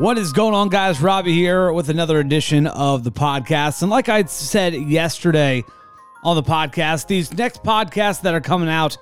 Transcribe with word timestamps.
What 0.00 0.16
is 0.16 0.32
going 0.32 0.54
on, 0.54 0.70
guys? 0.70 1.02
Robbie 1.02 1.34
here 1.34 1.74
with 1.74 1.90
another 1.90 2.20
edition 2.20 2.66
of 2.66 3.04
the 3.04 3.12
podcast. 3.12 3.82
And 3.82 3.90
like 3.90 4.08
I 4.08 4.24
said 4.24 4.72
yesterday 4.72 5.62
on 6.24 6.36
the 6.36 6.42
podcast, 6.42 7.06
these 7.06 7.30
next 7.34 7.62
podcasts 7.62 8.22
that 8.22 8.32
are 8.32 8.40
coming 8.40 8.70
out 8.70 8.96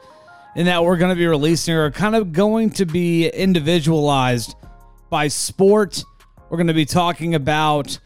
and 0.57 0.67
that 0.67 0.83
we're 0.83 0.97
going 0.97 1.11
to 1.11 1.17
be 1.17 1.29
releasing 1.29 1.77
are 1.77 1.93
kind 1.93 2.17
of 2.17 2.33
going 2.33 2.71
to 2.71 2.85
be 2.85 3.29
individualized 3.29 4.57
by 5.09 5.29
sport. 5.29 6.03
We're 6.51 6.57
going 6.57 6.67
to 6.67 6.75
be 6.75 6.85
talking 6.85 7.37
about 7.37 7.97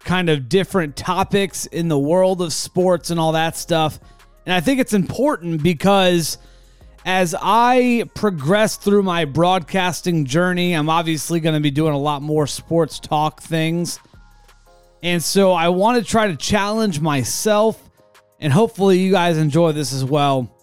kind 0.00 0.28
of 0.28 0.50
different 0.50 0.94
topics 0.94 1.64
in 1.64 1.88
the 1.88 1.98
world 1.98 2.42
of 2.42 2.52
sports 2.52 3.08
and 3.08 3.18
all 3.18 3.32
that 3.32 3.56
stuff. 3.56 3.98
And 4.44 4.54
I 4.54 4.60
think 4.60 4.78
it's 4.78 4.92
important 4.92 5.62
because 5.62 6.36
as 7.04 7.34
I 7.40 8.04
progress 8.14 8.76
through 8.76 9.02
my 9.02 9.24
broadcasting 9.24 10.24
journey, 10.24 10.74
I'm 10.74 10.88
obviously 10.88 11.40
going 11.40 11.54
to 11.54 11.60
be 11.60 11.70
doing 11.70 11.94
a 11.94 11.98
lot 11.98 12.22
more 12.22 12.46
sports 12.46 13.00
talk 13.00 13.42
things. 13.42 13.98
And 15.02 15.22
so 15.22 15.52
I 15.52 15.68
want 15.68 15.98
to 15.98 16.08
try 16.08 16.28
to 16.28 16.36
challenge 16.36 17.00
myself, 17.00 17.90
and 18.38 18.52
hopefully, 18.52 19.00
you 19.00 19.10
guys 19.10 19.36
enjoy 19.36 19.72
this 19.72 19.92
as 19.92 20.04
well. 20.04 20.56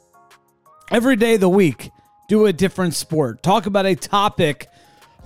Every 0.92 1.18
day 1.18 1.36
of 1.36 1.42
the 1.42 1.50
week, 1.50 1.92
do 2.30 2.46
a 2.46 2.54
different 2.54 2.94
sport, 2.94 3.44
talk 3.44 3.66
about 3.66 3.86
a 3.86 3.96
topic 3.96 4.68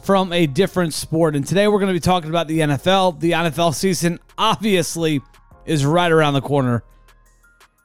from 0.03 0.33
a 0.33 0.47
different 0.47 0.93
sport. 0.93 1.35
And 1.35 1.45
today, 1.45 1.67
we're 1.67 1.79
going 1.79 1.93
to 1.93 1.93
be 1.93 1.99
talking 1.99 2.31
about 2.31 2.47
the 2.47 2.59
NFL. 2.59 3.19
The 3.19 3.31
NFL 3.31 3.75
season 3.75 4.19
obviously 4.35 5.21
is 5.65 5.85
right 5.85 6.11
around 6.11 6.33
the 6.33 6.41
corner 6.41 6.83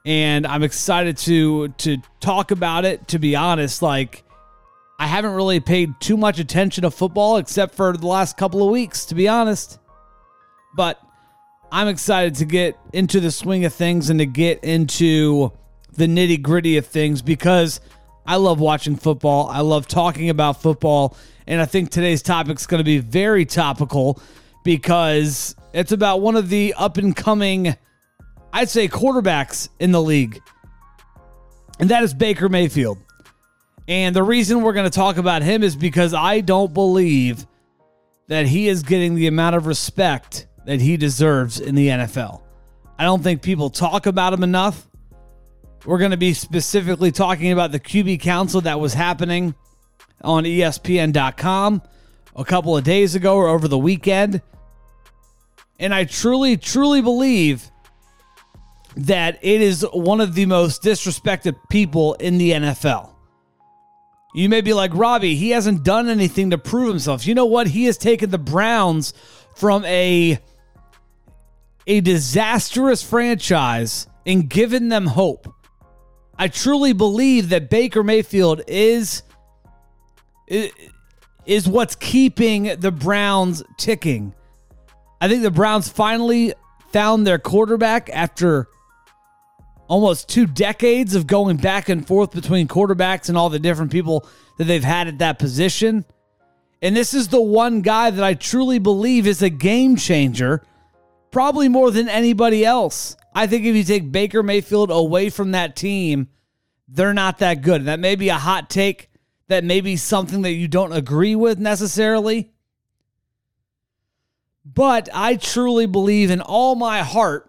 and 0.05 0.47
I'm 0.47 0.63
excited 0.63 1.17
to 1.19 1.69
to 1.69 1.97
talk 2.19 2.51
about 2.51 2.85
it. 2.85 3.07
To 3.09 3.19
be 3.19 3.35
honest, 3.35 3.81
like 3.81 4.23
I 4.99 5.07
haven't 5.07 5.31
really 5.31 5.59
paid 5.59 5.93
too 5.99 6.17
much 6.17 6.39
attention 6.39 6.83
to 6.83 6.91
football 6.91 7.37
except 7.37 7.75
for 7.75 7.95
the 7.95 8.07
last 8.07 8.37
couple 8.37 8.63
of 8.63 8.69
weeks, 8.69 9.05
to 9.05 9.15
be 9.15 9.27
honest. 9.27 9.79
But 10.75 10.99
I'm 11.71 11.87
excited 11.87 12.35
to 12.35 12.45
get 12.45 12.77
into 12.93 13.19
the 13.19 13.31
swing 13.31 13.65
of 13.65 13.73
things 13.73 14.09
and 14.09 14.19
to 14.19 14.25
get 14.25 14.63
into 14.63 15.51
the 15.93 16.05
nitty 16.05 16.41
gritty 16.41 16.77
of 16.77 16.85
things 16.85 17.21
because 17.21 17.79
I 18.25 18.35
love 18.37 18.59
watching 18.59 18.95
football. 18.95 19.47
I 19.47 19.61
love 19.61 19.87
talking 19.87 20.29
about 20.29 20.61
football. 20.61 21.15
And 21.47 21.59
I 21.59 21.65
think 21.65 21.89
today's 21.89 22.21
topic 22.21 22.57
is 22.57 22.67
going 22.67 22.79
to 22.79 22.83
be 22.83 22.99
very 22.99 23.45
topical 23.45 24.21
because 24.63 25.55
it's 25.73 25.91
about 25.91 26.21
one 26.21 26.35
of 26.35 26.49
the 26.49 26.73
up 26.77 26.97
and 26.97 27.15
coming 27.15 27.75
I'd 28.51 28.69
say 28.69 28.87
quarterbacks 28.87 29.69
in 29.79 29.91
the 29.91 30.01
league, 30.01 30.41
and 31.79 31.89
that 31.89 32.03
is 32.03 32.13
Baker 32.13 32.49
Mayfield. 32.49 32.97
And 33.87 34.15
the 34.15 34.23
reason 34.23 34.61
we're 34.61 34.73
going 34.73 34.89
to 34.89 34.95
talk 34.95 35.17
about 35.17 35.41
him 35.41 35.63
is 35.63 35.75
because 35.75 36.13
I 36.13 36.41
don't 36.41 36.73
believe 36.73 37.47
that 38.27 38.45
he 38.45 38.67
is 38.67 38.83
getting 38.83 39.15
the 39.15 39.27
amount 39.27 39.55
of 39.55 39.65
respect 39.65 40.47
that 40.65 40.79
he 40.79 40.97
deserves 40.97 41.59
in 41.59 41.73
the 41.73 41.87
NFL. 41.87 42.43
I 42.99 43.03
don't 43.03 43.23
think 43.23 43.41
people 43.41 43.71
talk 43.71 44.05
about 44.05 44.33
him 44.33 44.43
enough. 44.43 44.87
We're 45.85 45.97
going 45.97 46.11
to 46.11 46.17
be 46.17 46.33
specifically 46.33 47.11
talking 47.11 47.51
about 47.51 47.71
the 47.71 47.79
QB 47.79 48.19
Council 48.19 48.61
that 48.61 48.79
was 48.79 48.93
happening 48.93 49.55
on 50.21 50.43
ESPN.com 50.43 51.81
a 52.35 52.45
couple 52.45 52.77
of 52.77 52.83
days 52.83 53.15
ago 53.15 53.35
or 53.35 53.47
over 53.47 53.67
the 53.67 53.77
weekend. 53.77 54.41
And 55.79 55.93
I 55.93 56.03
truly, 56.03 56.57
truly 56.57 57.01
believe 57.01 57.71
that 59.05 59.39
it 59.41 59.61
is 59.61 59.85
one 59.93 60.21
of 60.21 60.35
the 60.35 60.45
most 60.45 60.83
disrespected 60.83 61.55
people 61.69 62.15
in 62.15 62.37
the 62.37 62.51
NFL. 62.51 63.13
You 64.33 64.49
may 64.49 64.61
be 64.61 64.73
like, 64.73 64.91
Robbie, 64.93 65.35
he 65.35 65.51
hasn't 65.51 65.83
done 65.83 66.07
anything 66.07 66.51
to 66.51 66.57
prove 66.57 66.89
himself. 66.89 67.25
You 67.25 67.33
know 67.33 67.45
what? 67.45 67.67
He 67.67 67.85
has 67.85 67.97
taken 67.97 68.29
the 68.29 68.37
Browns 68.37 69.13
from 69.55 69.85
a 69.85 70.39
a 71.87 72.01
disastrous 72.01 73.01
franchise 73.01 74.05
and 74.25 74.47
given 74.47 74.89
them 74.89 75.07
hope. 75.07 75.51
I 76.37 76.47
truly 76.47 76.93
believe 76.93 77.49
that 77.49 77.69
Baker 77.69 78.03
Mayfield 78.03 78.61
is 78.67 79.23
is 80.47 81.67
what's 81.67 81.95
keeping 81.95 82.79
the 82.79 82.91
Browns 82.91 83.63
ticking. 83.77 84.35
I 85.19 85.27
think 85.27 85.41
the 85.41 85.51
Browns 85.51 85.89
finally 85.89 86.53
found 86.91 87.25
their 87.25 87.39
quarterback 87.39 88.09
after 88.11 88.67
almost 89.89 90.29
two 90.29 90.45
decades 90.45 91.15
of 91.15 91.27
going 91.27 91.57
back 91.57 91.89
and 91.89 92.07
forth 92.07 92.31
between 92.31 92.67
quarterbacks 92.67 93.27
and 93.27 93.37
all 93.37 93.49
the 93.49 93.59
different 93.59 93.91
people 93.91 94.25
that 94.57 94.65
they've 94.65 94.83
had 94.83 95.07
at 95.07 95.17
that 95.17 95.39
position. 95.39 96.05
And 96.81 96.95
this 96.95 97.13
is 97.13 97.27
the 97.27 97.41
one 97.41 97.81
guy 97.81 98.09
that 98.11 98.23
I 98.23 98.35
truly 98.35 98.79
believe 98.79 99.27
is 99.27 99.41
a 99.41 99.49
game 99.49 99.97
changer, 99.97 100.63
probably 101.31 101.67
more 101.67 101.91
than 101.91 102.07
anybody 102.07 102.63
else. 102.63 103.17
I 103.33 103.47
think 103.47 103.65
if 103.65 103.75
you 103.75 103.83
take 103.83 104.11
Baker 104.11 104.43
Mayfield 104.43 104.91
away 104.91 105.29
from 105.29 105.51
that 105.51 105.75
team, 105.75 106.29
they're 106.87 107.13
not 107.13 107.39
that 107.39 107.61
good. 107.61 107.85
That 107.85 107.99
may 107.99 108.15
be 108.15 108.29
a 108.29 108.35
hot 108.35 108.69
take. 108.69 109.09
That 109.47 109.63
may 109.63 109.81
be 109.81 109.97
something 109.97 110.43
that 110.43 110.51
you 110.51 110.67
don't 110.67 110.93
agree 110.93 111.35
with 111.35 111.57
necessarily. 111.57 112.51
But 114.63 115.09
I 115.13 115.35
truly 115.35 115.87
believe 115.87 116.29
in 116.29 116.41
all 116.41 116.75
my 116.75 117.01
heart 117.01 117.48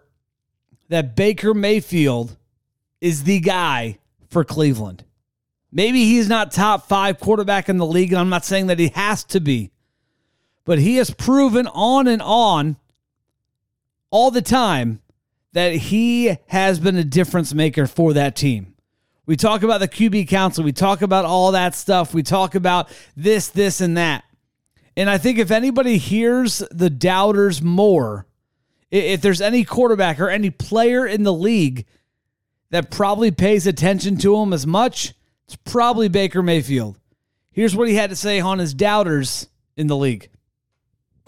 that 0.90 1.16
Baker 1.16 1.54
Mayfield 1.54 2.36
is 3.00 3.22
the 3.22 3.40
guy 3.40 3.98
for 4.28 4.44
Cleveland. 4.44 5.04
Maybe 5.72 6.04
he's 6.04 6.28
not 6.28 6.50
top 6.50 6.88
five 6.88 7.20
quarterback 7.20 7.68
in 7.68 7.78
the 7.78 7.86
league, 7.86 8.12
I'm 8.12 8.28
not 8.28 8.44
saying 8.44 8.66
that 8.66 8.80
he 8.80 8.88
has 8.88 9.24
to 9.24 9.40
be, 9.40 9.70
but 10.64 10.80
he 10.80 10.96
has 10.96 11.10
proven 11.10 11.68
on 11.68 12.08
and 12.08 12.20
on 12.20 12.76
all 14.10 14.32
the 14.32 14.42
time 14.42 15.00
that 15.52 15.74
he 15.74 16.36
has 16.48 16.80
been 16.80 16.96
a 16.96 17.04
difference 17.04 17.54
maker 17.54 17.86
for 17.86 18.12
that 18.14 18.34
team. 18.34 18.74
We 19.26 19.36
talk 19.36 19.62
about 19.62 19.78
the 19.78 19.88
QB 19.88 20.26
council, 20.26 20.64
we 20.64 20.72
talk 20.72 21.02
about 21.02 21.24
all 21.24 21.52
that 21.52 21.76
stuff, 21.76 22.12
we 22.12 22.24
talk 22.24 22.56
about 22.56 22.90
this, 23.16 23.46
this, 23.46 23.80
and 23.80 23.96
that. 23.96 24.24
And 24.96 25.08
I 25.08 25.18
think 25.18 25.38
if 25.38 25.52
anybody 25.52 25.98
hears 25.98 26.64
the 26.72 26.90
doubters 26.90 27.62
more, 27.62 28.26
if 28.90 29.20
there's 29.20 29.40
any 29.40 29.64
quarterback 29.64 30.20
or 30.20 30.28
any 30.28 30.50
player 30.50 31.06
in 31.06 31.22
the 31.22 31.32
league 31.32 31.86
that 32.70 32.90
probably 32.90 33.30
pays 33.30 33.66
attention 33.66 34.16
to 34.18 34.36
him 34.36 34.52
as 34.52 34.66
much, 34.66 35.14
it's 35.46 35.56
probably 35.56 36.08
Baker 36.08 36.42
Mayfield. 36.42 36.98
Here's 37.50 37.74
what 37.74 37.88
he 37.88 37.94
had 37.94 38.10
to 38.10 38.16
say 38.16 38.40
on 38.40 38.58
his 38.58 38.74
doubters 38.74 39.48
in 39.76 39.86
the 39.86 39.96
league. 39.96 40.28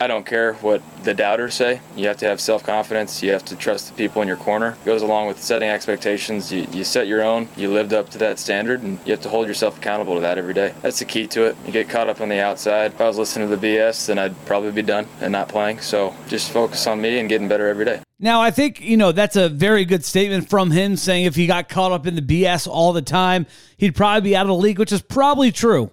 I 0.02 0.08
don't 0.08 0.26
care 0.26 0.54
what 0.54 0.82
the 1.04 1.14
doubters 1.14 1.54
say. 1.54 1.80
You 1.94 2.08
have 2.08 2.16
to 2.16 2.26
have 2.26 2.40
self 2.40 2.64
confidence. 2.64 3.22
You 3.22 3.30
have 3.30 3.44
to 3.44 3.54
trust 3.54 3.86
the 3.86 3.94
people 3.94 4.20
in 4.20 4.26
your 4.26 4.36
corner. 4.36 4.76
It 4.82 4.84
goes 4.84 5.00
along 5.00 5.28
with 5.28 5.40
setting 5.40 5.68
expectations. 5.68 6.52
You, 6.52 6.66
you 6.72 6.82
set 6.82 7.06
your 7.06 7.22
own. 7.22 7.48
You 7.56 7.70
lived 7.70 7.92
up 7.92 8.08
to 8.10 8.18
that 8.18 8.40
standard, 8.40 8.82
and 8.82 8.98
you 9.04 9.12
have 9.12 9.20
to 9.20 9.28
hold 9.28 9.46
yourself 9.46 9.78
accountable 9.78 10.16
to 10.16 10.20
that 10.22 10.38
every 10.38 10.54
day. 10.54 10.74
That's 10.82 10.98
the 10.98 11.04
key 11.04 11.28
to 11.28 11.44
it. 11.44 11.56
You 11.64 11.70
get 11.70 11.88
caught 11.88 12.08
up 12.08 12.20
on 12.20 12.30
the 12.30 12.40
outside. 12.40 12.94
If 12.94 13.00
I 13.00 13.06
was 13.06 13.16
listening 13.16 13.48
to 13.48 13.54
the 13.54 13.64
BS, 13.64 14.06
then 14.06 14.18
I'd 14.18 14.34
probably 14.44 14.72
be 14.72 14.82
done 14.82 15.06
and 15.20 15.30
not 15.30 15.48
playing. 15.48 15.78
So 15.78 16.16
just 16.26 16.50
focus 16.50 16.84
on 16.88 17.00
me 17.00 17.20
and 17.20 17.28
getting 17.28 17.46
better 17.46 17.68
every 17.68 17.84
day. 17.84 18.00
Now, 18.18 18.40
I 18.40 18.50
think, 18.50 18.80
you 18.80 18.96
know, 18.96 19.12
that's 19.12 19.36
a 19.36 19.48
very 19.48 19.84
good 19.84 20.04
statement 20.04 20.50
from 20.50 20.72
him 20.72 20.96
saying 20.96 21.26
if 21.26 21.36
he 21.36 21.46
got 21.46 21.68
caught 21.68 21.92
up 21.92 22.08
in 22.08 22.16
the 22.16 22.22
BS 22.22 22.66
all 22.66 22.92
the 22.92 23.02
time, 23.02 23.46
he'd 23.76 23.94
probably 23.94 24.30
be 24.30 24.34
out 24.34 24.46
of 24.46 24.48
the 24.48 24.56
league, 24.56 24.80
which 24.80 24.90
is 24.90 25.00
probably 25.00 25.52
true. 25.52 25.92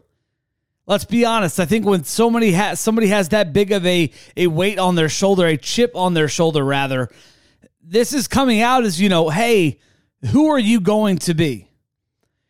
Let's 0.89 1.05
be 1.05 1.23
honest. 1.23 1.59
I 1.59 1.65
think 1.65 1.85
when 1.85 2.03
so 2.03 2.31
many 2.31 2.51
ha- 2.51 2.73
somebody 2.73 3.09
has 3.09 3.29
that 3.29 3.53
big 3.53 3.71
of 3.71 3.85
a 3.85 4.11
a 4.35 4.47
weight 4.47 4.79
on 4.79 4.95
their 4.95 5.07
shoulder, 5.07 5.45
a 5.45 5.55
chip 5.55 5.95
on 5.95 6.15
their 6.15 6.27
shoulder, 6.27 6.65
rather, 6.65 7.09
this 7.79 8.11
is 8.11 8.27
coming 8.27 8.61
out 8.61 8.83
as 8.83 8.99
you 8.99 9.07
know, 9.07 9.29
hey, 9.29 9.77
who 10.31 10.47
are 10.47 10.57
you 10.57 10.81
going 10.81 11.19
to 11.19 11.35
be? 11.35 11.69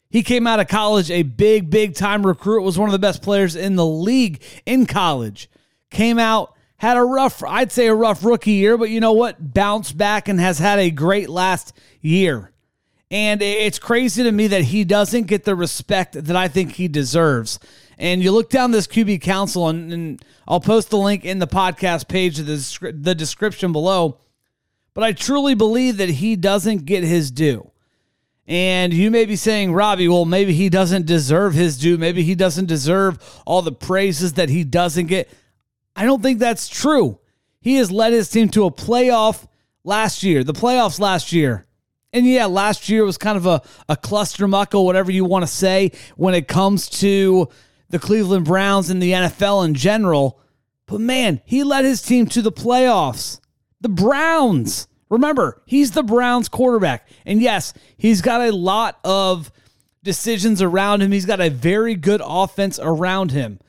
He 0.09 0.23
came 0.23 0.47
out 0.47 0.61
of 0.61 0.69
college 0.69 1.11
a 1.11 1.23
big, 1.23 1.69
big 1.69 1.95
time 1.95 2.25
recruit. 2.25 2.63
Was 2.63 2.79
one 2.79 2.87
of 2.87 2.93
the 2.93 2.97
best 2.97 3.21
players 3.21 3.57
in 3.57 3.75
the 3.75 3.85
league 3.85 4.41
in 4.65 4.85
college. 4.85 5.49
Came 5.89 6.17
out 6.17 6.55
had 6.77 6.95
a 6.95 7.03
rough, 7.03 7.43
I'd 7.43 7.73
say 7.73 7.87
a 7.87 7.93
rough 7.93 8.23
rookie 8.23 8.51
year, 8.51 8.77
but 8.77 8.89
you 8.89 9.01
know 9.01 9.11
what? 9.11 9.53
Bounced 9.53 9.97
back 9.97 10.29
and 10.29 10.39
has 10.39 10.59
had 10.59 10.79
a 10.79 10.91
great 10.91 11.27
last 11.27 11.73
year. 11.99 12.53
And 13.11 13.41
it's 13.41 13.79
crazy 13.79 14.23
to 14.23 14.31
me 14.31 14.47
that 14.47 14.61
he 14.61 14.85
doesn't 14.85 15.27
get 15.27 15.43
the 15.43 15.55
respect 15.55 16.13
that 16.13 16.35
I 16.37 16.47
think 16.47 16.73
he 16.73 16.87
deserves. 16.87 17.59
And 17.99 18.23
you 18.23 18.31
look 18.31 18.49
down 18.49 18.71
this 18.71 18.87
QB 18.87 19.21
council, 19.21 19.67
and, 19.67 19.91
and 19.91 20.25
I'll 20.47 20.61
post 20.61 20.89
the 20.89 20.97
link 20.97 21.25
in 21.25 21.39
the 21.39 21.47
podcast 21.47 22.07
page 22.07 22.39
of 22.39 22.45
the, 22.45 22.93
the 22.97 23.13
description 23.13 23.73
below. 23.73 24.17
But 24.93 25.03
I 25.03 25.11
truly 25.11 25.53
believe 25.53 25.97
that 25.97 26.09
he 26.09 26.37
doesn't 26.37 26.85
get 26.85 27.03
his 27.03 27.29
due. 27.29 27.69
And 28.47 28.93
you 28.93 29.11
may 29.11 29.25
be 29.25 29.35
saying, 29.35 29.73
Robbie, 29.73 30.07
well, 30.07 30.25
maybe 30.25 30.53
he 30.53 30.69
doesn't 30.69 31.05
deserve 31.05 31.53
his 31.53 31.77
due. 31.77 31.97
Maybe 31.97 32.23
he 32.23 32.35
doesn't 32.35 32.65
deserve 32.65 33.19
all 33.45 33.61
the 33.61 33.71
praises 33.71 34.33
that 34.33 34.49
he 34.49 34.63
doesn't 34.63 35.07
get. 35.07 35.29
I 35.95 36.05
don't 36.05 36.23
think 36.23 36.39
that's 36.39 36.69
true. 36.69 37.19
He 37.59 37.75
has 37.75 37.91
led 37.91 38.13
his 38.13 38.29
team 38.29 38.47
to 38.49 38.65
a 38.65 38.71
playoff 38.71 39.45
last 39.83 40.23
year, 40.23 40.45
the 40.45 40.53
playoffs 40.53 40.99
last 40.99 41.33
year. 41.33 41.65
And 42.13 42.25
yeah, 42.25 42.45
last 42.45 42.89
year 42.89 43.03
was 43.03 43.17
kind 43.17 43.37
of 43.37 43.45
a, 43.45 43.61
a 43.87 43.97
cluster 43.97 44.47
muckle, 44.47 44.85
whatever 44.85 45.11
you 45.11 45.25
want 45.25 45.43
to 45.43 45.51
say, 45.51 45.91
when 46.15 46.33
it 46.33 46.47
comes 46.47 46.89
to 47.01 47.49
the 47.89 47.99
Cleveland 47.99 48.45
Browns 48.45 48.89
and 48.89 49.01
the 49.01 49.11
NFL 49.11 49.65
in 49.65 49.73
general. 49.73 50.39
But 50.85 51.01
man, 51.01 51.41
he 51.45 51.63
led 51.63 51.85
his 51.85 52.01
team 52.01 52.27
to 52.27 52.41
the 52.41 52.51
playoffs. 52.51 53.39
The 53.81 53.89
Browns. 53.89 54.87
Remember, 55.09 55.61
he's 55.65 55.91
the 55.91 56.03
Browns 56.03 56.49
quarterback. 56.49 57.07
And 57.25 57.41
yes, 57.41 57.73
he's 57.97 58.21
got 58.21 58.41
a 58.41 58.51
lot 58.51 58.99
of 59.03 59.51
decisions 60.03 60.61
around 60.61 61.01
him. 61.01 61.11
He's 61.11 61.25
got 61.25 61.41
a 61.41 61.49
very 61.49 61.95
good 61.95 62.21
offense 62.23 62.79
around 62.81 63.31
him. 63.31 63.59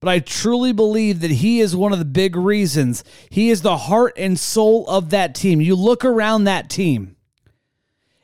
But 0.00 0.08
I 0.08 0.20
truly 0.20 0.72
believe 0.72 1.20
that 1.20 1.30
he 1.30 1.60
is 1.60 1.74
one 1.74 1.92
of 1.92 1.98
the 1.98 2.04
big 2.04 2.36
reasons. 2.36 3.02
He 3.30 3.50
is 3.50 3.62
the 3.62 3.76
heart 3.76 4.14
and 4.16 4.38
soul 4.38 4.88
of 4.88 5.10
that 5.10 5.34
team. 5.34 5.60
You 5.60 5.74
look 5.74 6.04
around 6.04 6.44
that 6.44 6.70
team 6.70 7.16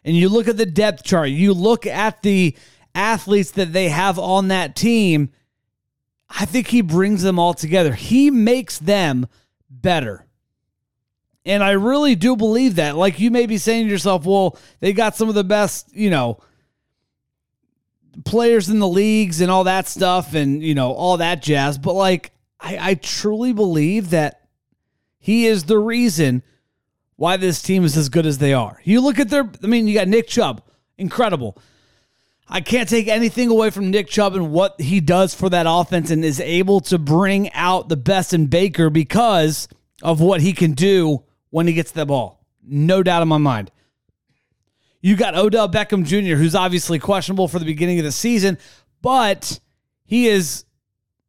and 0.04 0.16
you 0.16 0.28
look 0.28 0.46
at 0.46 0.56
the 0.56 0.66
depth 0.66 1.02
chart, 1.02 1.30
you 1.30 1.52
look 1.52 1.87
at 1.87 2.22
the 2.22 2.56
athletes 2.94 3.50
that 3.52 3.73
they 3.73 3.88
have 3.88 4.19
on 4.19 4.49
that 4.49 4.76
team. 4.76 5.31
I 6.29 6.44
think 6.44 6.69
he 6.69 6.81
brings 6.81 7.23
them 7.23 7.38
all 7.38 7.55
together. 7.55 7.93
He 7.93 8.31
makes 8.31 8.79
them 8.79 9.26
better. 9.69 10.26
And 11.44 11.62
I 11.62 11.73
really 11.73 12.14
do 12.14 12.37
believe 12.37 12.76
that. 12.76 12.96
Like 12.96 13.20
you 13.20 13.31
may 13.31 13.46
be 13.46 13.58
saying 13.58 13.87
to 13.87 13.91
yourself, 13.91 14.25
well, 14.25 14.58
they 14.81 14.93
got 14.93 15.17
some 15.17 15.29
of 15.29 15.35
the 15.35 15.44
best, 15.44 15.94
you 15.94 16.11
know, 16.11 16.38
players 18.25 18.69
in 18.69 18.79
the 18.79 18.88
leagues 18.88 19.40
and 19.40 19.50
all 19.50 19.64
that 19.64 19.87
stuff 19.87 20.35
and, 20.35 20.62
you 20.62 20.75
know, 20.75 20.93
all 20.93 21.19
that 21.19 21.43
jazz. 21.43 21.79
But 21.79 21.94
like, 21.94 22.32
I, 22.61 22.90
I 22.90 22.94
truly 22.94 23.52
believe 23.52 24.11
that 24.11 24.49
he 25.19 25.47
is 25.47 25.64
the 25.64 25.79
reason 25.79 26.43
why 27.17 27.37
this 27.37 27.61
team 27.62 27.85
is 27.85 27.97
as 27.97 28.08
good 28.08 28.26
as 28.26 28.38
they 28.38 28.55
are. 28.55 28.81
You 28.85 29.00
look 29.00 29.19
at 29.19 29.29
their, 29.29 29.49
I 29.62 29.67
mean, 29.67 29.87
you 29.87 29.94
got 29.94 30.08
Nick 30.08 30.29
Chubb, 30.29 30.62
incredible. 30.97 31.58
I 32.49 32.61
can't 32.61 32.88
take 32.88 33.08
anything 33.08 33.49
away 33.49 33.70
from 33.70 33.91
Nick 33.91 34.08
Chubb 34.08 34.35
and 34.35 34.52
what 34.52 34.81
he 34.81 35.00
does 35.00 35.35
for 35.35 35.49
that 35.49 35.67
offense 35.69 36.11
and 36.11 36.25
is 36.25 36.41
able 36.41 36.81
to 36.82 36.99
bring 36.99 37.50
out 37.52 37.88
the 37.88 37.96
best 37.96 38.35
in 38.35 38.46
Baker 38.46 38.91
because 38.91 39.67
of 40.02 40.20
what 40.20 40.41
he 40.41 40.52
can 40.52 40.73
do 40.73 41.25
when 41.50 41.67
he 41.67 41.73
gets 41.73 41.91
the 41.91 42.05
ball. 42.05 42.44
No 42.62 43.02
doubt 43.02 43.23
in 43.23 43.29
my 43.29 43.38
mind. 43.38 43.70
You 45.00 45.17
got 45.17 45.37
Odell 45.37 45.69
Beckham 45.69 46.05
Jr., 46.05 46.37
who's 46.37 46.55
obviously 46.55 46.99
questionable 46.99 47.49
for 47.49 47.58
the 47.58 47.64
beginning 47.64 47.99
of 47.99 48.05
the 48.05 48.12
season, 48.12 48.58
but 49.02 49.61
he 50.05 50.29
is 50.29 50.64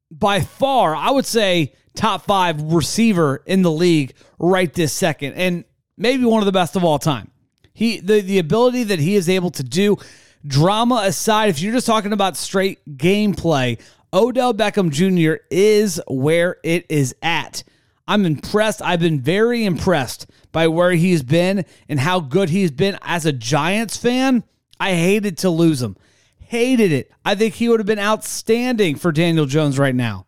by 0.10 0.42
far, 0.42 0.96
I 0.96 1.12
would 1.12 1.26
say, 1.26 1.74
top 1.94 2.26
five 2.26 2.62
receiver 2.62 3.42
in 3.46 3.62
the 3.62 3.72
league 3.72 4.14
right 4.40 4.74
this 4.74 4.94
second, 4.94 5.34
and 5.34 5.66
maybe 5.98 6.26
one 6.26 6.42
of 6.42 6.46
the 6.46 6.52
best 6.52 6.76
of 6.76 6.84
all 6.84 7.00
time. 7.00 7.32
He 7.74 8.00
the, 8.00 8.22
the 8.22 8.40
ability 8.40 8.86
that 8.86 9.00
he 9.00 9.16
is 9.16 9.28
able 9.28 9.52
to 9.52 9.64
do, 9.64 9.98
drama 10.46 11.04
aside, 11.06 11.50
if 11.50 11.62
you're 11.62 11.74
just 11.74 11.88
talking 11.88 12.14
about 12.14 12.38
straight 12.38 12.80
gameplay, 12.98 13.80
Odell 14.14 14.54
Beckham 14.54 14.92
Jr. 14.92 15.44
is 15.50 16.02
where 16.08 16.58
it 16.64 16.86
is 16.90 17.16
at. 17.22 17.64
I'm 18.08 18.26
impressed. 18.26 18.82
I've 18.82 19.00
been 19.00 19.20
very 19.20 19.66
impressed 19.66 20.28
by 20.52 20.68
where 20.68 20.92
he's 20.92 21.24
been 21.24 21.66
and 21.90 22.00
how 22.00 22.20
good 22.20 22.50
he's 22.50 22.72
been 22.72 22.98
as 23.02 23.26
a 23.26 23.34
Giants 23.34 23.98
fan. 23.98 24.44
I 24.80 24.94
hated 24.94 25.40
to 25.40 25.50
lose 25.50 25.82
him. 25.82 25.98
Hated 26.38 26.92
it. 26.92 27.12
I 27.26 27.36
think 27.36 27.56
he 27.56 27.68
would 27.68 27.80
have 27.80 27.88
been 27.88 28.00
outstanding 28.00 28.96
for 28.98 29.12
Daniel 29.12 29.46
Jones 29.46 29.80
right 29.80 29.96
now. 29.96 30.28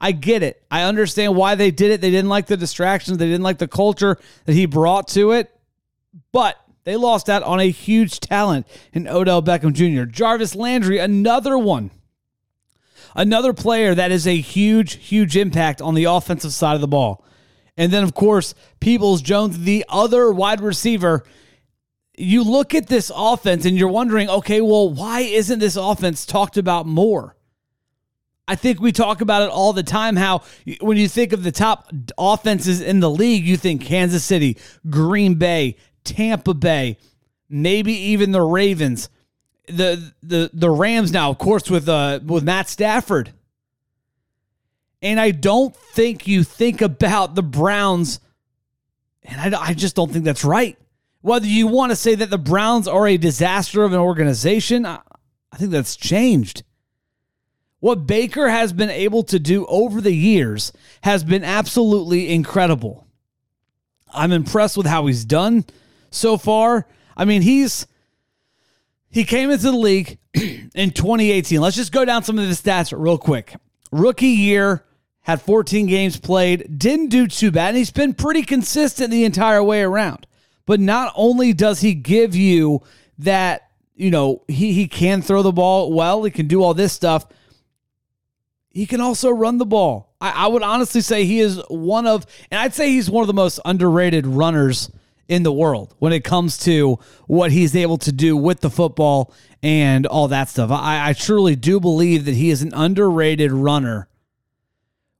I 0.00 0.12
get 0.12 0.42
it. 0.42 0.62
I 0.70 0.84
understand 0.84 1.36
why 1.36 1.56
they 1.56 1.70
did 1.70 1.90
it. 1.90 2.00
They 2.00 2.10
didn't 2.10 2.30
like 2.30 2.46
the 2.46 2.56
distractions, 2.56 3.18
they 3.18 3.26
didn't 3.26 3.42
like 3.42 3.58
the 3.58 3.68
culture 3.68 4.18
that 4.46 4.54
he 4.54 4.66
brought 4.66 5.08
to 5.08 5.32
it. 5.32 5.54
But 6.32 6.56
they 6.90 6.96
lost 6.96 7.30
out 7.30 7.44
on 7.44 7.60
a 7.60 7.70
huge 7.70 8.18
talent 8.18 8.66
in 8.92 9.06
Odell 9.06 9.42
Beckham 9.42 9.72
Jr. 9.72 10.10
Jarvis 10.10 10.56
Landry, 10.56 10.98
another 10.98 11.56
one 11.56 11.90
Another 13.14 13.52
player 13.52 13.94
that 13.94 14.12
is 14.12 14.26
a 14.26 14.36
huge, 14.36 14.94
huge 14.94 15.36
impact 15.36 15.82
on 15.82 15.94
the 15.94 16.04
offensive 16.04 16.52
side 16.52 16.74
of 16.74 16.80
the 16.80 16.88
ball. 16.88 17.24
And 17.76 17.92
then, 17.92 18.04
of 18.04 18.14
course, 18.14 18.54
Peoples 18.78 19.22
Jones, 19.22 19.60
the 19.60 19.84
other 19.88 20.30
wide 20.30 20.60
receiver. 20.60 21.24
You 22.16 22.44
look 22.44 22.74
at 22.74 22.88
this 22.88 23.10
offense 23.14 23.64
and 23.64 23.78
you're 23.78 23.88
wondering, 23.88 24.28
okay, 24.28 24.60
well, 24.60 24.90
why 24.90 25.20
isn't 25.20 25.58
this 25.58 25.76
offense 25.76 26.26
talked 26.26 26.56
about 26.56 26.86
more? 26.86 27.36
I 28.46 28.56
think 28.56 28.80
we 28.80 28.92
talk 28.92 29.20
about 29.20 29.42
it 29.42 29.50
all 29.50 29.72
the 29.72 29.84
time 29.84 30.16
how 30.16 30.42
when 30.80 30.96
you 30.96 31.08
think 31.08 31.32
of 31.32 31.44
the 31.44 31.52
top 31.52 31.90
offenses 32.18 32.80
in 32.80 32.98
the 32.98 33.08
league, 33.08 33.44
you 33.44 33.56
think 33.56 33.82
Kansas 33.82 34.24
City, 34.24 34.58
Green 34.88 35.34
Bay, 35.34 35.76
Tampa 36.04 36.54
Bay, 36.54 36.98
maybe 37.48 37.92
even 37.92 38.32
the 38.32 38.42
Ravens 38.42 39.08
the 39.70 40.12
the 40.22 40.50
the 40.52 40.70
Rams 40.70 41.12
now, 41.12 41.30
of 41.30 41.38
course, 41.38 41.70
with 41.70 41.88
uh 41.88 42.20
with 42.24 42.44
Matt 42.44 42.68
Stafford. 42.68 43.32
And 45.02 45.18
I 45.18 45.30
don't 45.30 45.74
think 45.74 46.26
you 46.26 46.44
think 46.44 46.82
about 46.82 47.34
the 47.34 47.42
Browns, 47.42 48.20
and 49.22 49.54
I, 49.54 49.68
I 49.68 49.74
just 49.74 49.96
don't 49.96 50.12
think 50.12 50.24
that's 50.24 50.44
right. 50.44 50.76
Whether 51.22 51.46
you 51.46 51.66
want 51.66 51.90
to 51.90 51.96
say 51.96 52.14
that 52.14 52.30
the 52.30 52.38
Browns 52.38 52.86
are 52.86 53.06
a 53.06 53.16
disaster 53.16 53.82
of 53.82 53.92
an 53.92 53.98
organization, 53.98 54.84
I, 54.84 55.00
I 55.52 55.56
think 55.56 55.70
that's 55.70 55.96
changed. 55.96 56.64
What 57.78 58.06
Baker 58.06 58.50
has 58.50 58.74
been 58.74 58.90
able 58.90 59.22
to 59.24 59.38
do 59.38 59.64
over 59.66 60.02
the 60.02 60.12
years 60.12 60.70
has 61.02 61.24
been 61.24 61.44
absolutely 61.44 62.30
incredible. 62.30 63.06
I'm 64.12 64.32
impressed 64.32 64.76
with 64.76 64.86
how 64.86 65.06
he's 65.06 65.24
done 65.24 65.64
so 66.10 66.36
far. 66.36 66.86
I 67.16 67.24
mean, 67.24 67.42
he's 67.42 67.86
he 69.10 69.24
came 69.24 69.50
into 69.50 69.70
the 69.70 69.72
league 69.72 70.18
in 70.34 70.90
2018. 70.90 71.60
Let's 71.60 71.76
just 71.76 71.92
go 71.92 72.04
down 72.04 72.22
some 72.22 72.38
of 72.38 72.46
the 72.48 72.54
stats 72.54 72.92
real 72.96 73.18
quick. 73.18 73.54
Rookie 73.90 74.28
year, 74.28 74.84
had 75.22 75.42
14 75.42 75.86
games 75.86 76.16
played, 76.18 76.78
didn't 76.78 77.08
do 77.08 77.26
too 77.26 77.50
bad, 77.50 77.68
and 77.68 77.76
he's 77.76 77.90
been 77.90 78.14
pretty 78.14 78.42
consistent 78.42 79.10
the 79.10 79.24
entire 79.24 79.62
way 79.62 79.82
around. 79.82 80.26
But 80.66 80.80
not 80.80 81.12
only 81.14 81.52
does 81.52 81.80
he 81.80 81.94
give 81.94 82.34
you 82.34 82.82
that, 83.18 83.70
you 83.94 84.10
know, 84.10 84.42
he, 84.48 84.72
he 84.72 84.88
can 84.88 85.22
throw 85.22 85.42
the 85.42 85.52
ball 85.52 85.92
well, 85.92 86.24
he 86.24 86.30
can 86.30 86.46
do 86.46 86.62
all 86.62 86.74
this 86.74 86.92
stuff, 86.92 87.26
he 88.70 88.86
can 88.86 89.00
also 89.00 89.30
run 89.30 89.58
the 89.58 89.66
ball. 89.66 90.14
I, 90.20 90.30
I 90.30 90.46
would 90.46 90.62
honestly 90.62 91.00
say 91.00 91.24
he 91.24 91.40
is 91.40 91.60
one 91.68 92.06
of, 92.06 92.26
and 92.50 92.60
I'd 92.60 92.74
say 92.74 92.90
he's 92.90 93.10
one 93.10 93.22
of 93.22 93.26
the 93.26 93.34
most 93.34 93.60
underrated 93.64 94.26
runners 94.26 94.90
in 95.30 95.44
the 95.44 95.52
world 95.52 95.94
when 96.00 96.12
it 96.12 96.24
comes 96.24 96.58
to 96.58 96.98
what 97.28 97.52
he's 97.52 97.74
able 97.76 97.96
to 97.96 98.10
do 98.10 98.36
with 98.36 98.60
the 98.60 98.68
football 98.68 99.32
and 99.62 100.04
all 100.06 100.26
that 100.28 100.48
stuff. 100.48 100.72
I, 100.72 101.10
I 101.10 101.12
truly 101.12 101.54
do 101.54 101.78
believe 101.78 102.24
that 102.24 102.34
he 102.34 102.50
is 102.50 102.62
an 102.62 102.74
underrated 102.74 103.52
runner 103.52 104.08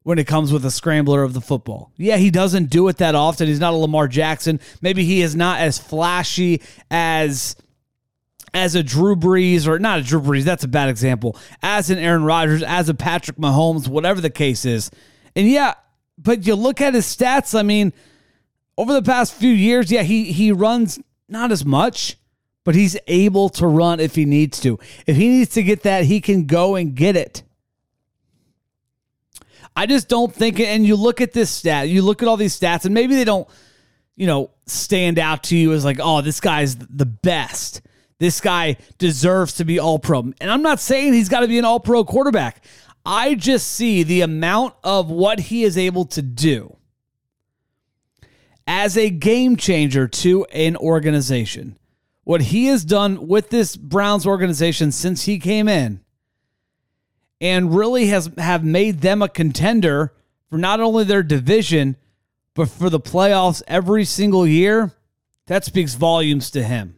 when 0.02 0.18
it 0.18 0.26
comes 0.26 0.52
with 0.52 0.64
a 0.64 0.70
scrambler 0.70 1.22
of 1.22 1.32
the 1.32 1.40
football. 1.40 1.92
Yeah, 1.96 2.16
he 2.16 2.30
doesn't 2.30 2.70
do 2.70 2.88
it 2.88 2.96
that 2.96 3.14
often. 3.14 3.46
He's 3.46 3.60
not 3.60 3.72
a 3.72 3.76
Lamar 3.76 4.08
Jackson. 4.08 4.58
Maybe 4.82 5.04
he 5.04 5.22
is 5.22 5.36
not 5.36 5.60
as 5.60 5.78
flashy 5.78 6.60
as 6.90 7.54
as 8.52 8.74
a 8.74 8.82
Drew 8.82 9.14
Brees 9.14 9.68
or 9.68 9.78
not 9.78 10.00
a 10.00 10.02
Drew 10.02 10.20
Brees, 10.20 10.42
that's 10.42 10.64
a 10.64 10.68
bad 10.68 10.88
example. 10.88 11.38
As 11.62 11.88
an 11.88 11.98
Aaron 11.98 12.24
Rodgers, 12.24 12.64
as 12.64 12.88
a 12.88 12.94
Patrick 12.94 13.36
Mahomes, 13.36 13.86
whatever 13.86 14.20
the 14.20 14.28
case 14.28 14.64
is. 14.64 14.90
And 15.36 15.46
yeah, 15.48 15.74
but 16.18 16.44
you 16.44 16.56
look 16.56 16.80
at 16.80 16.94
his 16.94 17.06
stats, 17.06 17.56
I 17.56 17.62
mean, 17.62 17.92
over 18.76 18.92
the 18.92 19.02
past 19.02 19.34
few 19.34 19.50
years, 19.50 19.90
yeah, 19.90 20.02
he 20.02 20.32
he 20.32 20.52
runs 20.52 20.98
not 21.28 21.52
as 21.52 21.64
much, 21.64 22.16
but 22.64 22.74
he's 22.74 22.96
able 23.06 23.48
to 23.50 23.66
run 23.66 24.00
if 24.00 24.14
he 24.14 24.24
needs 24.24 24.60
to. 24.60 24.78
If 25.06 25.16
he 25.16 25.28
needs 25.28 25.54
to 25.54 25.62
get 25.62 25.82
that, 25.82 26.04
he 26.04 26.20
can 26.20 26.46
go 26.46 26.76
and 26.76 26.94
get 26.94 27.16
it. 27.16 27.42
I 29.76 29.86
just 29.86 30.08
don't 30.08 30.34
think 30.34 30.58
and 30.60 30.86
you 30.86 30.96
look 30.96 31.20
at 31.20 31.32
this 31.32 31.50
stat, 31.50 31.88
you 31.88 32.02
look 32.02 32.22
at 32.22 32.28
all 32.28 32.36
these 32.36 32.58
stats 32.58 32.84
and 32.84 32.94
maybe 32.94 33.14
they 33.14 33.24
don't, 33.24 33.48
you 34.16 34.26
know, 34.26 34.50
stand 34.66 35.18
out 35.18 35.44
to 35.44 35.56
you 35.56 35.72
as 35.72 35.84
like, 35.84 35.98
"Oh, 36.00 36.20
this 36.20 36.40
guy's 36.40 36.76
the 36.76 37.06
best." 37.06 37.82
This 38.18 38.42
guy 38.42 38.76
deserves 38.98 39.54
to 39.54 39.64
be 39.64 39.78
all 39.78 39.98
pro. 39.98 40.20
And 40.20 40.50
I'm 40.50 40.60
not 40.60 40.78
saying 40.78 41.14
he's 41.14 41.30
got 41.30 41.40
to 41.40 41.48
be 41.48 41.58
an 41.58 41.64
all 41.64 41.80
pro 41.80 42.04
quarterback. 42.04 42.62
I 43.04 43.34
just 43.34 43.68
see 43.68 44.02
the 44.02 44.20
amount 44.20 44.74
of 44.84 45.10
what 45.10 45.40
he 45.40 45.64
is 45.64 45.78
able 45.78 46.04
to 46.04 46.20
do 46.20 46.76
as 48.72 48.96
a 48.96 49.10
game 49.10 49.56
changer 49.56 50.06
to 50.06 50.44
an 50.52 50.76
organization. 50.76 51.76
What 52.22 52.40
he 52.40 52.66
has 52.66 52.84
done 52.84 53.26
with 53.26 53.50
this 53.50 53.74
Browns 53.74 54.24
organization 54.24 54.92
since 54.92 55.24
he 55.24 55.40
came 55.40 55.66
in 55.66 56.04
and 57.40 57.74
really 57.74 58.06
has 58.06 58.30
have 58.38 58.62
made 58.62 59.00
them 59.00 59.22
a 59.22 59.28
contender 59.28 60.14
for 60.48 60.56
not 60.56 60.78
only 60.78 61.02
their 61.02 61.24
division 61.24 61.96
but 62.54 62.68
for 62.68 62.88
the 62.88 63.00
playoffs 63.00 63.60
every 63.66 64.04
single 64.04 64.46
year, 64.46 64.92
that 65.46 65.64
speaks 65.64 65.94
volumes 65.94 66.48
to 66.52 66.62
him. 66.62 66.94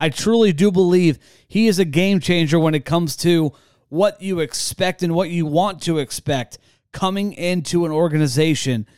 I 0.00 0.08
truly 0.08 0.52
do 0.52 0.72
believe 0.72 1.20
he 1.46 1.68
is 1.68 1.78
a 1.78 1.84
game 1.84 2.18
changer 2.18 2.58
when 2.58 2.74
it 2.74 2.84
comes 2.84 3.14
to 3.18 3.52
what 3.90 4.20
you 4.20 4.40
expect 4.40 5.04
and 5.04 5.14
what 5.14 5.30
you 5.30 5.46
want 5.46 5.82
to 5.82 5.98
expect 5.98 6.58
coming 6.90 7.32
into 7.32 7.84
an 7.84 7.92
organization 7.92 8.88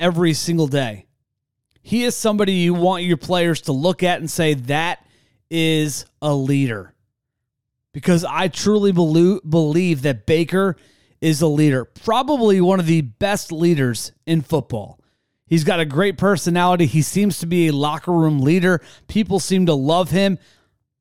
every 0.00 0.32
single 0.32 0.66
day 0.66 1.06
he 1.86 2.02
is 2.02 2.16
somebody 2.16 2.52
you 2.52 2.74
want 2.74 3.04
your 3.04 3.16
players 3.16 3.60
to 3.60 3.72
look 3.72 4.02
at 4.02 4.18
and 4.18 4.28
say, 4.28 4.54
that 4.54 5.06
is 5.48 6.04
a 6.20 6.34
leader. 6.34 6.92
Because 7.92 8.24
I 8.24 8.48
truly 8.48 8.90
believe 8.90 10.02
that 10.02 10.26
Baker 10.26 10.74
is 11.20 11.42
a 11.42 11.46
leader, 11.46 11.84
probably 11.84 12.60
one 12.60 12.80
of 12.80 12.86
the 12.86 13.02
best 13.02 13.52
leaders 13.52 14.10
in 14.26 14.42
football. 14.42 14.98
He's 15.46 15.62
got 15.62 15.78
a 15.78 15.84
great 15.84 16.18
personality. 16.18 16.86
He 16.86 17.02
seems 17.02 17.38
to 17.38 17.46
be 17.46 17.68
a 17.68 17.72
locker 17.72 18.10
room 18.10 18.40
leader. 18.40 18.82
People 19.06 19.38
seem 19.38 19.66
to 19.66 19.74
love 19.74 20.10
him. 20.10 20.40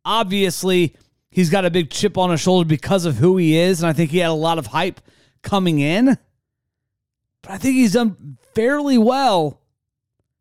Obviously, 0.05 0.95
he's 1.31 1.49
got 1.49 1.65
a 1.65 1.71
big 1.71 1.89
chip 1.89 2.15
on 2.15 2.29
his 2.29 2.41
shoulder 2.41 2.67
because 2.67 3.05
of 3.05 3.15
who 3.15 3.37
he 3.37 3.57
is. 3.57 3.81
And 3.81 3.89
I 3.89 3.93
think 3.93 4.11
he 4.11 4.19
had 4.19 4.29
a 4.29 4.33
lot 4.33 4.59
of 4.59 4.67
hype 4.67 5.01
coming 5.41 5.79
in. 5.79 6.15
But 7.41 7.51
I 7.51 7.57
think 7.57 7.73
he's 7.73 7.93
done 7.93 8.37
fairly 8.53 8.99
well 8.99 9.61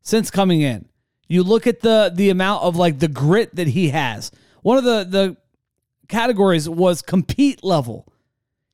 since 0.04 0.30
coming 0.30 0.60
in. 0.60 0.88
You 1.26 1.42
look 1.42 1.66
at 1.66 1.80
the 1.80 2.12
the 2.14 2.30
amount 2.30 2.62
of 2.62 2.76
like 2.76 3.00
the 3.00 3.08
grit 3.08 3.56
that 3.56 3.66
he 3.66 3.88
has. 3.88 4.30
One 4.62 4.78
of 4.78 4.84
the 4.84 5.04
the 5.04 5.36
categories 6.08 6.68
was 6.68 7.02
compete 7.02 7.64
level. 7.64 8.06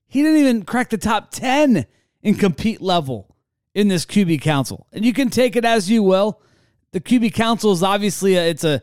He 0.07 0.23
didn't 0.23 0.39
even 0.39 0.65
crack 0.65 0.91
the 0.91 0.99
top 0.99 1.31
10 1.31 1.87
in 2.23 2.35
compete 2.35 2.83
level 2.83 3.35
in 3.75 3.87
this 3.87 4.05
QB 4.05 4.41
council. 4.43 4.89
And 4.93 5.05
you 5.05 5.13
can 5.13 5.31
take 5.31 5.55
it 5.55 5.65
as 5.65 5.89
you 5.89 6.03
will. 6.03 6.43
The 6.91 7.01
QB 7.01 7.33
council 7.35 7.71
is 7.71 7.85
obviously 7.85 8.35
a, 8.35 8.49
it's 8.49 8.65
a 8.65 8.83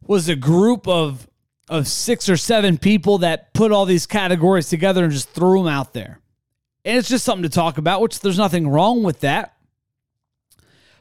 was 0.00 0.28
a 0.28 0.36
group 0.36 0.86
of 0.86 1.28
of 1.68 1.86
six 1.86 2.28
or 2.28 2.36
seven 2.36 2.78
people 2.78 3.18
that 3.18 3.52
put 3.52 3.72
all 3.72 3.84
these 3.84 4.06
categories 4.06 4.68
together 4.68 5.04
and 5.04 5.12
just 5.12 5.28
threw 5.30 5.58
them 5.58 5.66
out 5.66 5.92
there. 5.92 6.20
And 6.84 6.96
it's 6.96 7.08
just 7.08 7.24
something 7.24 7.42
to 7.42 7.50
talk 7.50 7.76
about, 7.76 8.00
which 8.00 8.20
there's 8.20 8.38
nothing 8.38 8.68
wrong 8.68 9.02
with 9.02 9.20
that. 9.20 9.57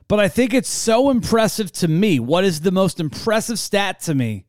But 0.08 0.20
I 0.20 0.30
think 0.30 0.54
it's 0.54 0.70
so 0.70 1.10
impressive 1.10 1.72
to 1.74 1.88
me. 1.88 2.20
What 2.20 2.46
is 2.46 2.62
the 2.62 2.72
most 2.72 3.00
impressive 3.00 3.60
stat 3.60 4.00
to 4.02 4.16
me 4.16 4.46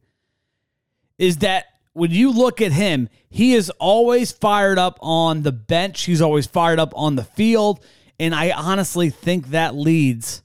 is 1.19 1.39
that 1.39 1.67
when 1.95 2.13
you 2.13 2.31
look 2.31 2.61
at 2.61 2.71
him, 2.71 3.09
he 3.29 3.55
is 3.55 3.71
always 3.81 4.31
fired 4.31 4.79
up 4.79 4.99
on 5.03 5.43
the 5.43 5.51
bench, 5.51 6.05
he's 6.05 6.23
always 6.23 6.47
fired 6.47 6.79
up 6.79 6.93
on 6.95 7.17
the 7.17 7.25
field. 7.25 7.85
And 8.21 8.35
I 8.35 8.51
honestly 8.51 9.11
think 9.11 9.49
that 9.49 9.75
leads 9.75 10.43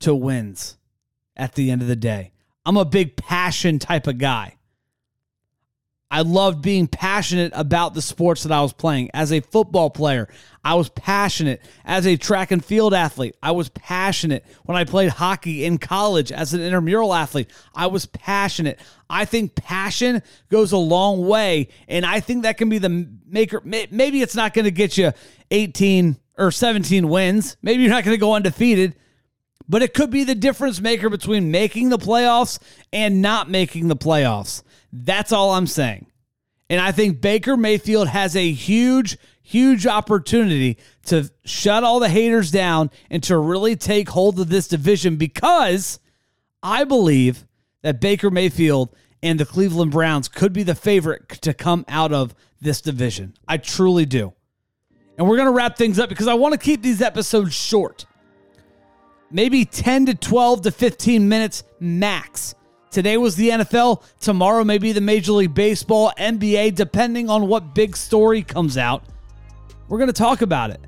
to 0.00 0.14
wins 0.14 0.76
at 1.36 1.54
the 1.54 1.70
end 1.70 1.82
of 1.82 1.88
the 1.88 1.96
day. 1.96 2.32
I'm 2.66 2.76
a 2.76 2.84
big 2.84 3.16
passion 3.16 3.78
type 3.78 4.06
of 4.06 4.18
guy. 4.18 4.56
I 6.10 6.22
loved 6.22 6.60
being 6.60 6.88
passionate 6.88 7.52
about 7.54 7.94
the 7.94 8.02
sports 8.02 8.42
that 8.42 8.50
I 8.50 8.62
was 8.62 8.72
playing. 8.72 9.10
As 9.14 9.32
a 9.32 9.40
football 9.40 9.90
player, 9.90 10.28
I 10.64 10.74
was 10.74 10.88
passionate. 10.88 11.62
As 11.84 12.04
a 12.04 12.16
track 12.16 12.50
and 12.50 12.64
field 12.64 12.92
athlete, 12.92 13.36
I 13.42 13.52
was 13.52 13.68
passionate. 13.68 14.44
When 14.64 14.76
I 14.76 14.82
played 14.84 15.10
hockey 15.10 15.64
in 15.64 15.78
college 15.78 16.32
as 16.32 16.52
an 16.52 16.62
intramural 16.62 17.14
athlete, 17.14 17.48
I 17.74 17.86
was 17.86 18.06
passionate. 18.06 18.80
I 19.08 19.24
think 19.24 19.54
passion 19.54 20.22
goes 20.48 20.72
a 20.72 20.78
long 20.78 21.28
way, 21.28 21.68
and 21.86 22.04
I 22.04 22.18
think 22.18 22.42
that 22.42 22.58
can 22.58 22.68
be 22.68 22.78
the 22.78 23.08
maker. 23.26 23.62
Maybe 23.64 24.20
it's 24.20 24.34
not 24.34 24.52
going 24.52 24.64
to 24.64 24.72
get 24.72 24.98
you 24.98 25.12
18 25.52 26.16
or 26.36 26.50
17 26.50 27.08
wins. 27.08 27.56
Maybe 27.62 27.82
you're 27.82 27.92
not 27.92 28.02
going 28.02 28.16
to 28.16 28.20
go 28.20 28.34
undefeated, 28.34 28.96
but 29.68 29.82
it 29.82 29.94
could 29.94 30.10
be 30.10 30.24
the 30.24 30.34
difference 30.34 30.80
maker 30.80 31.08
between 31.08 31.52
making 31.52 31.90
the 31.90 31.98
playoffs 31.98 32.58
and 32.92 33.22
not 33.22 33.48
making 33.48 33.86
the 33.86 33.96
playoffs. 33.96 34.64
That's 34.92 35.32
all 35.32 35.52
I'm 35.52 35.66
saying. 35.66 36.06
And 36.68 36.80
I 36.80 36.92
think 36.92 37.20
Baker 37.20 37.56
Mayfield 37.56 38.08
has 38.08 38.36
a 38.36 38.52
huge, 38.52 39.18
huge 39.42 39.86
opportunity 39.86 40.78
to 41.06 41.28
shut 41.44 41.82
all 41.82 41.98
the 41.98 42.08
haters 42.08 42.50
down 42.52 42.90
and 43.10 43.22
to 43.24 43.36
really 43.36 43.74
take 43.74 44.08
hold 44.08 44.38
of 44.38 44.48
this 44.48 44.68
division 44.68 45.16
because 45.16 45.98
I 46.62 46.84
believe 46.84 47.46
that 47.82 48.00
Baker 48.00 48.30
Mayfield 48.30 48.94
and 49.22 49.40
the 49.40 49.44
Cleveland 49.44 49.90
Browns 49.90 50.28
could 50.28 50.52
be 50.52 50.62
the 50.62 50.74
favorite 50.74 51.28
to 51.42 51.52
come 51.52 51.84
out 51.88 52.12
of 52.12 52.34
this 52.60 52.80
division. 52.80 53.34
I 53.48 53.56
truly 53.56 54.06
do. 54.06 54.32
And 55.18 55.28
we're 55.28 55.36
going 55.36 55.48
to 55.48 55.52
wrap 55.52 55.76
things 55.76 55.98
up 55.98 56.08
because 56.08 56.28
I 56.28 56.34
want 56.34 56.52
to 56.52 56.58
keep 56.58 56.82
these 56.82 57.02
episodes 57.02 57.52
short. 57.52 58.06
Maybe 59.30 59.64
10 59.64 60.06
to 60.06 60.14
12 60.14 60.62
to 60.62 60.70
15 60.70 61.28
minutes 61.28 61.62
max. 61.78 62.54
Today 62.90 63.16
was 63.16 63.36
the 63.36 63.50
NFL. 63.50 64.02
Tomorrow 64.18 64.64
may 64.64 64.78
be 64.78 64.90
the 64.90 65.00
Major 65.00 65.30
League 65.30 65.54
Baseball, 65.54 66.12
NBA, 66.18 66.74
depending 66.74 67.30
on 67.30 67.46
what 67.46 67.72
big 67.72 67.96
story 67.96 68.42
comes 68.42 68.76
out. 68.76 69.04
We're 69.88 69.98
going 69.98 70.08
to 70.08 70.12
talk 70.12 70.42
about 70.42 70.70
it. 70.70 70.80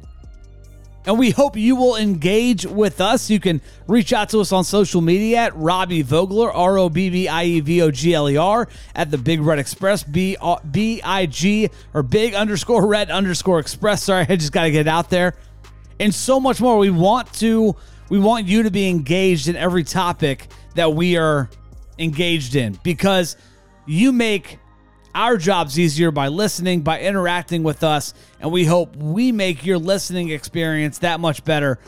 And 1.07 1.17
we 1.17 1.31
hope 1.31 1.57
you 1.57 1.77
will 1.77 1.95
engage 1.95 2.67
with 2.67 3.01
us. 3.01 3.31
You 3.31 3.39
can 3.39 3.61
reach 3.87 4.13
out 4.13 4.31
to 4.31 4.41
us 4.41 4.51
on 4.51 4.65
social 4.65 5.01
media 5.01 5.39
at 5.39 5.57
Robbie 5.57 6.03
Vogler, 6.03 6.53
R 6.53 6.77
O 6.79 6.89
B 6.89 7.09
B 7.09 7.29
I 7.29 7.45
E 7.45 7.61
V 7.61 7.83
O 7.83 7.93
G 7.93 8.15
L 8.15 8.29
E 8.29 8.37
R, 8.37 8.69
at 8.97 9.13
the 9.13 9.19
Big 9.19 9.41
Red 9.41 9.61
Express, 9.61 10.03
B 10.03 10.37
uh, 10.41 10.57
I 11.05 11.27
G 11.27 11.71
or 11.95 12.03
Big 12.03 12.35
underscore 12.35 12.85
Red 12.85 13.11
underscore 13.11 13.61
Express. 13.61 14.03
Sorry, 14.03 14.27
I 14.29 14.35
just 14.35 14.51
got 14.51 14.65
to 14.65 14.73
get 14.73 14.83
it 14.83 14.89
out 14.89 15.09
there. 15.09 15.37
And 16.01 16.13
so 16.13 16.41
much 16.41 16.61
more. 16.61 16.79
We 16.79 16.91
want 16.91 17.33
to, 17.35 17.77
we 18.09 18.19
want 18.19 18.47
you 18.47 18.65
to 18.65 18.73
be 18.73 18.89
engaged 18.89 19.47
in 19.47 19.55
every 19.55 19.85
topic 19.85 20.49
that 20.75 20.95
we 20.95 21.17
are 21.17 21.49
engaged 21.99 22.57
in 22.57 22.79
because 22.83 23.37
you 23.87 24.13
make 24.13 24.59
our 25.15 25.37
jobs 25.37 25.79
easier 25.79 26.11
by 26.11 26.29
listening, 26.29 26.81
by 26.83 27.01
interacting 27.01 27.63
with 27.63 27.85
us, 27.85 28.15
and 28.41 28.51
we 28.51 28.65
hope 28.65 28.97
we 28.97 29.33
make 29.33 29.65
your 29.67 29.79
listening 29.79 30.31
experience 30.31 30.99
that 30.99 31.21
much 31.21 31.45
better 31.45 31.79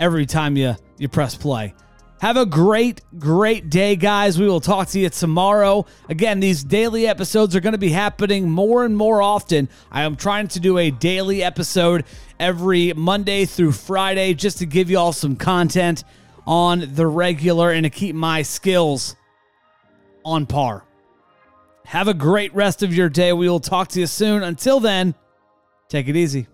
every 0.00 0.26
time 0.26 0.56
you 0.56 0.74
you 0.98 1.08
press 1.08 1.36
play. 1.36 1.74
Have 2.20 2.36
a 2.36 2.46
great, 2.46 3.00
great 3.18 3.68
day, 3.68 3.96
guys. 3.96 4.38
We 4.38 4.46
will 4.46 4.60
talk 4.60 4.86
to 4.90 5.00
you 5.00 5.08
tomorrow. 5.08 5.86
Again, 6.08 6.38
these 6.38 6.62
daily 6.62 7.08
episodes 7.08 7.56
are 7.56 7.60
going 7.60 7.72
to 7.72 7.78
be 7.78 7.90
happening 7.90 8.48
more 8.48 8.84
and 8.84 8.96
more 8.96 9.20
often. 9.20 9.68
I 9.90 10.02
am 10.02 10.14
trying 10.14 10.46
to 10.48 10.60
do 10.60 10.78
a 10.78 10.92
daily 10.92 11.42
episode 11.42 12.04
every 12.38 12.92
Monday 12.92 13.44
through 13.44 13.72
Friday 13.72 14.34
just 14.34 14.58
to 14.58 14.66
give 14.66 14.88
you 14.88 14.98
all 14.98 15.12
some 15.12 15.34
content 15.34 16.04
on 16.46 16.94
the 16.94 17.08
regular 17.08 17.72
and 17.72 17.82
to 17.82 17.90
keep 17.90 18.14
my 18.14 18.42
skills 18.42 19.16
on 20.24 20.46
par. 20.46 20.84
Have 21.84 22.08
a 22.08 22.14
great 22.14 22.54
rest 22.54 22.82
of 22.82 22.94
your 22.94 23.08
day. 23.08 23.32
We 23.32 23.48
will 23.48 23.60
talk 23.60 23.88
to 23.88 24.00
you 24.00 24.06
soon. 24.06 24.42
Until 24.42 24.80
then, 24.80 25.14
take 25.88 26.08
it 26.08 26.16
easy. 26.16 26.46